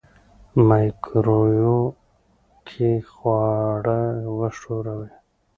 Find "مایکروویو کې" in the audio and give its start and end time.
0.67-2.91